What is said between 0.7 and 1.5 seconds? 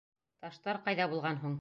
ҡайҙа булған һуң?